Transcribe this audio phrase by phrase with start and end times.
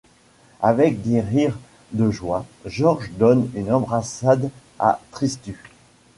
[0.63, 1.59] Avec des rires
[1.91, 5.55] de joie, Georges donne une embrassade à Tristus.